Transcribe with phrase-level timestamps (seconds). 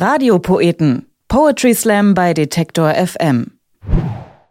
[0.00, 1.06] Radiopoeten.
[1.26, 3.58] Poetry Slam bei Detektor FM.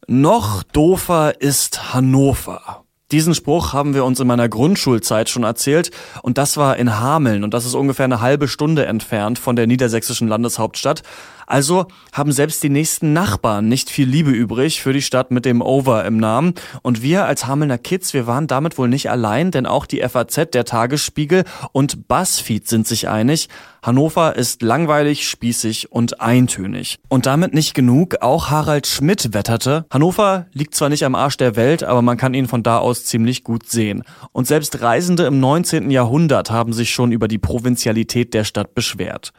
[0.05, 2.83] Noch doofer ist Hannover.
[3.13, 5.91] Diesen Spruch haben wir uns in meiner Grundschulzeit schon erzählt
[6.21, 9.67] und das war in Hameln und das ist ungefähr eine halbe Stunde entfernt von der
[9.67, 11.03] niedersächsischen Landeshauptstadt.
[11.45, 15.61] Also haben selbst die nächsten Nachbarn nicht viel Liebe übrig für die Stadt mit dem
[15.61, 16.55] Over im Namen.
[16.81, 20.51] Und wir als Hamelner Kids, wir waren damit wohl nicht allein, denn auch die FAZ,
[20.51, 23.47] der Tagesspiegel und BuzzFeed sind sich einig.
[23.81, 26.99] Hannover ist langweilig, spießig und eintönig.
[27.09, 31.55] Und damit nicht genug, auch Harald Schmidt wetterte, Hannover liegt zwar nicht am Arsch der
[31.55, 34.03] Welt, aber man kann ihn von da aus ziemlich gut sehen.
[34.31, 35.91] Und selbst Reisende im 19.
[35.91, 39.31] Jahrhundert haben sich schon über die Provinzialität der Stadt beschwert.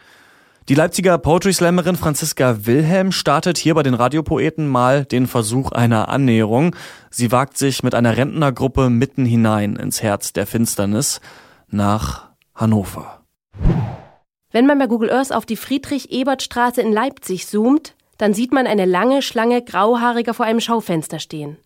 [0.69, 6.11] Die Leipziger Poetry Slammerin Franziska Wilhelm startet hier bei den Radiopoeten mal den Versuch einer
[6.11, 6.77] Annäherung.
[7.11, 11.23] Sie wagt sich mit einer Rentnergruppe mitten hinein ins Herz der Finsternis
[11.71, 13.25] nach Hannover.
[14.59, 18.87] Wenn man bei Google Earth auf die Friedrich-Ebert-Straße in Leipzig zoomt, dann sieht man eine
[18.87, 21.59] lange Schlange Grauhaariger vor einem Schaufenster stehen.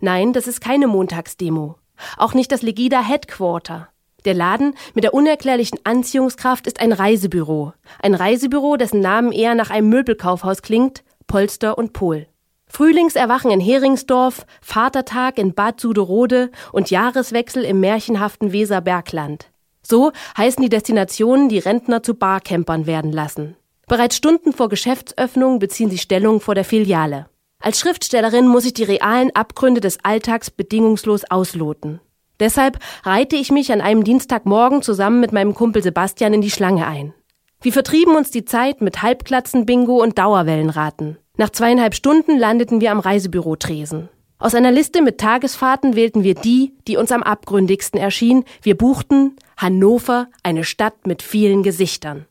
[0.00, 1.76] Nein, das ist keine Montagsdemo.
[2.16, 3.90] Auch nicht das Legida Headquarter.
[4.24, 7.72] Der Laden mit der unerklärlichen Anziehungskraft ist ein Reisebüro.
[8.02, 12.26] Ein Reisebüro, dessen Namen eher nach einem Möbelkaufhaus klingt, Polster und Pol.
[12.66, 19.52] Frühlingserwachen in Heringsdorf, Vatertag in Bad Suderode und Jahreswechsel im märchenhaften Weserbergland.
[19.88, 23.56] So heißen die Destinationen, die Rentner zu Barcampern werden lassen.
[23.86, 27.26] Bereits Stunden vor Geschäftsöffnung beziehen sie Stellung vor der Filiale.
[27.60, 32.00] Als Schriftstellerin muss ich die realen Abgründe des Alltags bedingungslos ausloten.
[32.38, 36.86] Deshalb reihte ich mich an einem Dienstagmorgen zusammen mit meinem Kumpel Sebastian in die Schlange
[36.86, 37.14] ein.
[37.62, 41.16] Wir vertrieben uns die Zeit mit Halbklatzen-Bingo und Dauerwellenraten.
[41.38, 44.10] Nach zweieinhalb Stunden landeten wir am Reisebüro Tresen.
[44.40, 48.44] Aus einer Liste mit Tagesfahrten wählten wir die, die uns am abgründigsten erschien.
[48.62, 52.24] Wir buchten Hannover, eine Stadt mit vielen Gesichtern.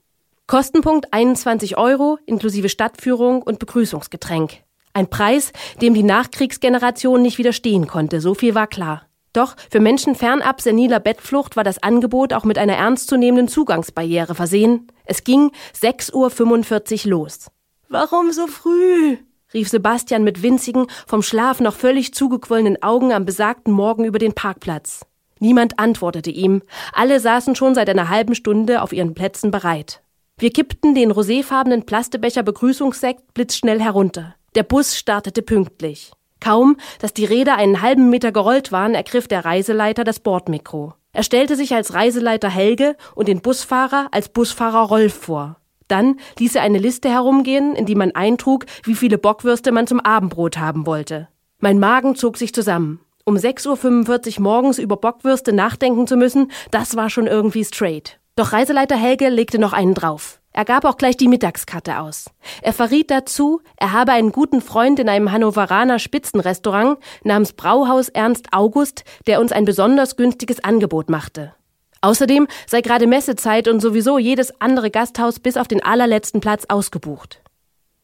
[0.47, 4.53] Kostenpunkt 21 Euro inklusive Stadtführung und Begrüßungsgetränk.
[4.93, 9.05] Ein Preis, dem die Nachkriegsgeneration nicht widerstehen konnte, so viel war klar.
[9.33, 14.87] Doch für Menschen fernab seniler Bettflucht war das Angebot auch mit einer ernstzunehmenden Zugangsbarriere versehen.
[15.03, 17.47] Es ging 6.45 Uhr los.
[17.89, 19.17] Warum so früh?
[19.53, 24.33] Rief Sebastian mit winzigen, vom Schlaf noch völlig zugequollenen Augen am besagten Morgen über den
[24.33, 25.05] Parkplatz.
[25.39, 26.61] Niemand antwortete ihm.
[26.93, 30.01] Alle saßen schon seit einer halben Stunde auf ihren Plätzen bereit.
[30.39, 34.35] Wir kippten den roséfarbenen Plastebecher Begrüßungssekt blitzschnell herunter.
[34.55, 36.11] Der Bus startete pünktlich.
[36.39, 40.93] Kaum, dass die Räder einen halben Meter gerollt waren, ergriff der Reiseleiter das Bordmikro.
[41.13, 45.57] Er stellte sich als Reiseleiter Helge und den Busfahrer als Busfahrer Rolf vor.
[45.87, 49.99] Dann ließ er eine Liste herumgehen, in die man eintrug, wie viele Bockwürste man zum
[49.99, 51.29] Abendbrot haben wollte.
[51.59, 52.99] Mein Magen zog sich zusammen.
[53.25, 58.19] Um 6.45 Uhr morgens über Bockwürste nachdenken zu müssen, das war schon irgendwie straight.
[58.37, 60.39] Doch Reiseleiter Helge legte noch einen drauf.
[60.53, 62.31] Er gab auch gleich die Mittagskarte aus.
[62.61, 68.47] Er verriet dazu, er habe einen guten Freund in einem Hannoveraner Spitzenrestaurant namens Brauhaus Ernst
[68.53, 71.53] August, der uns ein besonders günstiges Angebot machte.
[72.01, 77.41] Außerdem sei gerade Messezeit und sowieso jedes andere Gasthaus bis auf den allerletzten Platz ausgebucht.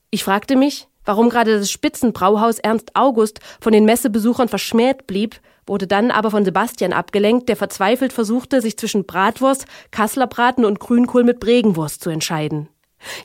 [0.09, 5.87] Ich fragte mich, warum gerade das Spitzenbrauhaus Ernst August von den Messebesuchern verschmäht blieb wurde
[5.87, 11.39] dann aber von Sebastian abgelenkt, der verzweifelt versuchte, sich zwischen Bratwurst, Kasslerbraten und Grünkohl mit
[11.39, 12.67] Bregenwurst zu entscheiden.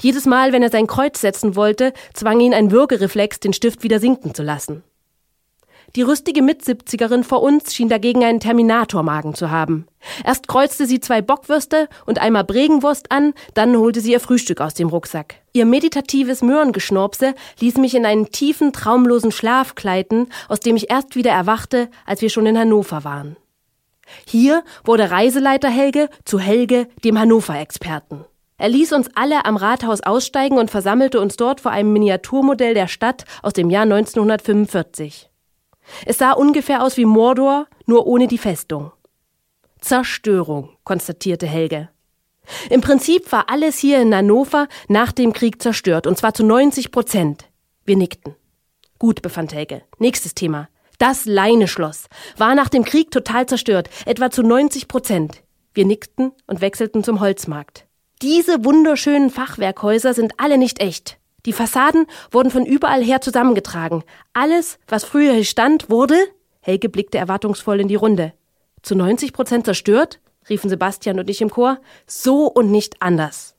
[0.00, 4.00] Jedes Mal, wenn er sein Kreuz setzen wollte, zwang ihn ein Würgereflex, den Stift wieder
[4.00, 4.82] sinken zu lassen.
[5.96, 9.86] Die rüstige Mitsiebzigerin vor uns schien dagegen einen Terminatormagen zu haben.
[10.24, 14.74] Erst kreuzte sie zwei Bockwürste und einmal Bregenwurst an, dann holte sie ihr Frühstück aus
[14.74, 15.36] dem Rucksack.
[15.54, 21.16] Ihr meditatives Möhrengeschnorpse ließ mich in einen tiefen, traumlosen Schlaf gleiten, aus dem ich erst
[21.16, 23.36] wieder erwachte, als wir schon in Hannover waren.
[24.26, 28.24] Hier wurde Reiseleiter Helge zu Helge, dem Hannover-Experten.
[28.58, 32.88] Er ließ uns alle am Rathaus aussteigen und versammelte uns dort vor einem Miniaturmodell der
[32.88, 35.30] Stadt aus dem Jahr 1945.
[36.06, 38.92] Es sah ungefähr aus wie Mordor, nur ohne die Festung.
[39.80, 41.88] Zerstörung, konstatierte Helge.
[42.70, 46.90] Im Prinzip war alles hier in Hannover nach dem Krieg zerstört, und zwar zu 90
[46.90, 47.48] Prozent.
[47.84, 48.34] Wir nickten.
[48.98, 49.82] Gut, befand Helge.
[49.98, 50.68] Nächstes Thema.
[50.98, 55.42] Das Leineschloss war nach dem Krieg total zerstört, etwa zu 90 Prozent.
[55.72, 57.86] Wir nickten und wechselten zum Holzmarkt.
[58.20, 61.17] Diese wunderschönen Fachwerkhäuser sind alle nicht echt.
[61.46, 64.02] Die Fassaden wurden von überall her zusammengetragen.
[64.32, 66.16] Alles, was früher hier stand, wurde,
[66.60, 68.32] Helge blickte erwartungsvoll in die Runde,
[68.82, 70.20] zu 90 Prozent zerstört?
[70.48, 71.78] riefen Sebastian und ich im Chor.
[72.06, 73.54] So und nicht anders.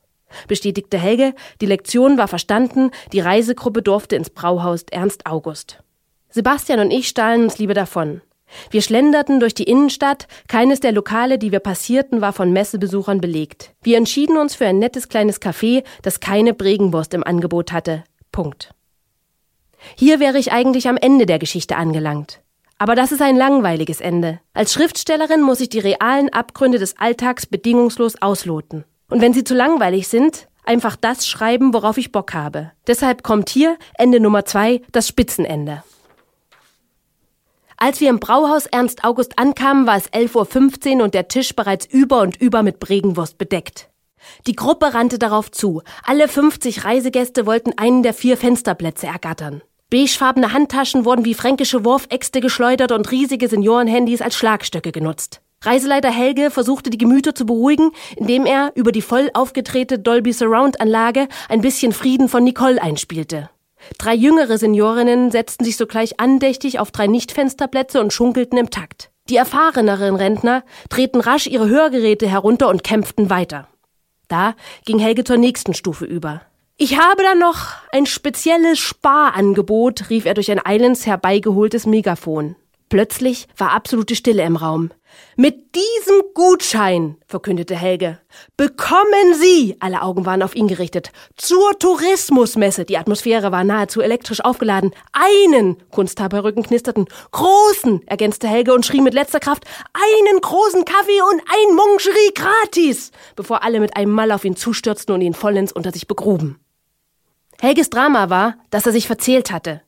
[0.48, 5.82] Bestätigte Helge, die Lektion war verstanden, die Reisegruppe durfte ins Brauhaus Ernst August.
[6.30, 8.22] Sebastian und ich stahlen uns lieber davon.
[8.70, 13.72] Wir schlenderten durch die Innenstadt, keines der Lokale, die wir passierten, war von Messebesuchern belegt.
[13.82, 18.04] Wir entschieden uns für ein nettes kleines Café, das keine Bregenwurst im Angebot hatte.
[18.32, 18.70] Punkt.
[19.96, 22.40] Hier wäre ich eigentlich am Ende der Geschichte angelangt.
[22.78, 24.40] Aber das ist ein langweiliges Ende.
[24.54, 28.84] Als Schriftstellerin muss ich die realen Abgründe des Alltags bedingungslos ausloten.
[29.10, 32.72] Und wenn sie zu langweilig sind, einfach das schreiben, worauf ich Bock habe.
[32.86, 35.82] Deshalb kommt hier Ende Nummer zwei, das Spitzenende.
[37.82, 41.86] Als wir im Brauhaus Ernst August ankamen, war es 11.15 Uhr und der Tisch bereits
[41.86, 43.88] über und über mit Bregenwurst bedeckt.
[44.46, 45.80] Die Gruppe rannte darauf zu.
[46.04, 49.62] Alle 50 Reisegäste wollten einen der vier Fensterplätze ergattern.
[49.88, 55.40] Beigefarbene Handtaschen wurden wie fränkische Wurfäxte geschleudert und riesige Seniorenhandys als Schlagstöcke genutzt.
[55.64, 60.82] Reiseleiter Helge versuchte die Gemüter zu beruhigen, indem er über die voll aufgedrehte Dolby Surround
[60.82, 63.48] Anlage ein bisschen Frieden von Nicole einspielte.
[63.98, 69.10] Drei jüngere Seniorinnen setzten sich sogleich andächtig auf drei Nichtfensterplätze und schunkelten im Takt.
[69.28, 73.68] Die erfahreneren Rentner drehten rasch ihre Hörgeräte herunter und kämpften weiter.
[74.28, 74.54] Da
[74.84, 76.42] ging Helge zur nächsten Stufe über.
[76.76, 82.56] Ich habe da noch ein spezielles Sparangebot, rief er durch ein eilends herbeigeholtes Megafon.
[82.90, 84.90] Plötzlich war absolute Stille im Raum.
[85.36, 88.18] Mit diesem Gutschein, verkündete Helge,
[88.56, 94.40] bekommen Sie, alle Augen waren auf ihn gerichtet, zur Tourismusmesse, die Atmosphäre war nahezu elektrisch
[94.40, 101.22] aufgeladen, einen, Kunsthaberrücken knisterten, großen, ergänzte Helge und schrie mit letzter Kraft, einen großen Kaffee
[101.30, 105.72] und ein Moncherie gratis, bevor alle mit einem Mal auf ihn zustürzten und ihn vollends
[105.72, 106.58] unter sich begruben.
[107.60, 109.82] Helges Drama war, dass er sich verzählt hatte.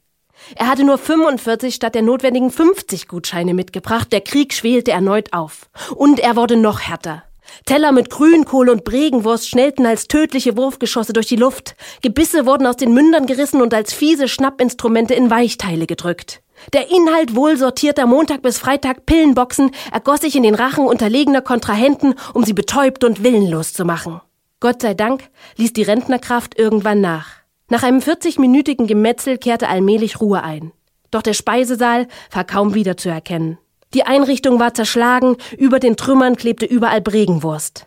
[0.57, 4.13] Er hatte nur 45 statt der notwendigen 50 Gutscheine mitgebracht.
[4.13, 5.69] Der Krieg schwelte erneut auf.
[5.95, 7.25] Und er wurde noch härter.
[7.67, 11.75] Teller mit Grünkohl und Bregenwurst schnellten als tödliche Wurfgeschosse durch die Luft.
[12.01, 16.43] Gebisse wurden aus den Mündern gerissen und als fiese Schnappinstrumente in Weichteile gedrückt.
[16.73, 22.15] Der Inhalt wohl sortierter Montag bis Freitag Pillenboxen ergoss sich in den Rachen unterlegener Kontrahenten,
[22.35, 24.21] um sie betäubt und willenlos zu machen.
[24.61, 27.42] Gott sei Dank ließ die Rentnerkraft irgendwann nach.
[27.73, 30.73] Nach einem 40-minütigen Gemetzel kehrte allmählich Ruhe ein.
[31.11, 33.57] Doch der Speisesaal war kaum wiederzuerkennen.
[33.95, 37.87] Die Einrichtung war zerschlagen, über den Trümmern klebte überall Bregenwurst.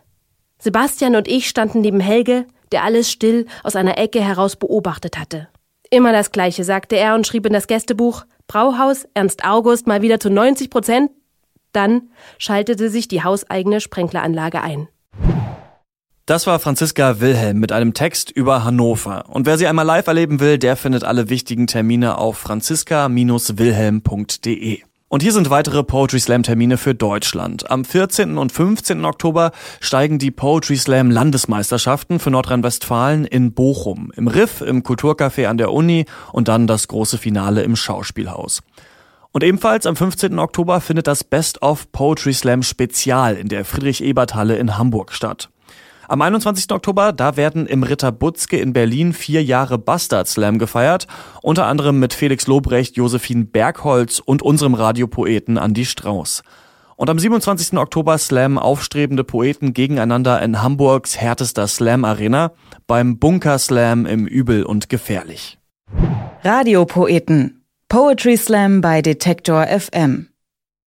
[0.58, 5.46] Sebastian und ich standen neben Helge, der alles still aus einer Ecke heraus beobachtet hatte.
[5.88, 10.18] Immer das Gleiche, sagte er und schrieb in das Gästebuch Brauhaus Ernst August mal wieder
[10.18, 11.12] zu 90 Prozent.
[11.70, 14.88] Dann schaltete sich die hauseigene Sprenkleranlage ein.
[16.26, 19.26] Das war Franziska Wilhelm mit einem Text über Hannover.
[19.28, 24.80] Und wer sie einmal live erleben will, der findet alle wichtigen Termine auf franziska-wilhelm.de.
[25.06, 27.70] Und hier sind weitere Poetry Slam Termine für Deutschland.
[27.70, 28.38] Am 14.
[28.38, 29.04] und 15.
[29.04, 35.58] Oktober steigen die Poetry Slam Landesmeisterschaften für Nordrhein-Westfalen in Bochum, im Riff, im Kulturcafé an
[35.58, 38.64] der Uni und dann das große Finale im Schauspielhaus.
[39.30, 40.40] Und ebenfalls am 15.
[40.40, 45.50] Oktober findet das Best of Poetry Slam Spezial in der Friedrich-Ebert-Halle in Hamburg statt.
[46.08, 46.70] Am 21.
[46.70, 51.08] Oktober, da werden im Ritter Butzke in Berlin vier Jahre Bastard Slam gefeiert,
[51.42, 56.42] unter anderem mit Felix Lobrecht, Josephine Bergholz und unserem Radiopoeten Andy Strauß.
[56.94, 57.76] Und am 27.
[57.76, 62.52] Oktober Slam aufstrebende Poeten gegeneinander in Hamburgs härtester Slam Arena
[62.86, 65.58] beim Bunker Slam im Übel und Gefährlich.
[66.42, 67.64] Radiopoeten.
[67.88, 70.28] Poetry Slam bei Detektor FM.